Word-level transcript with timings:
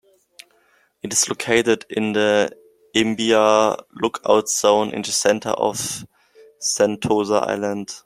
It 1.03 1.13
is 1.13 1.29
located 1.29 1.85
in 1.87 2.13
the 2.13 2.57
Imbiah 2.95 3.83
Lookout 4.01 4.49
zone 4.49 4.89
in 4.89 5.03
the 5.03 5.11
centre 5.11 5.49
of 5.51 6.05
Sentosa 6.59 7.47
Island. 7.47 7.93